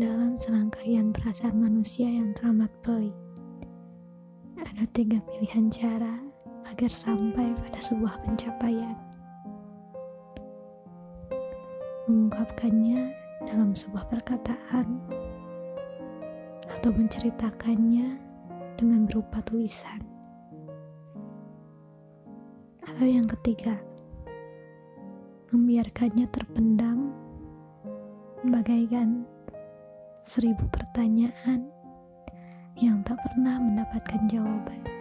[0.00, 3.12] dalam serangkaian perasaan manusia yang teramat pelik.
[4.56, 6.16] Ada tiga pilihan cara
[6.72, 8.96] agar sampai pada sebuah pencapaian.
[12.08, 13.12] Mengungkapkannya
[13.44, 14.88] dalam sebuah perkataan
[16.80, 18.16] atau menceritakannya
[18.80, 20.00] dengan berupa tulisan.
[22.88, 23.76] Atau yang ketiga,
[25.52, 27.12] membiarkannya terpendam
[28.48, 29.28] bagaikan
[30.20, 31.64] seribu pertanyaan
[32.76, 34.99] yang tak pernah mendapatkan jawaban.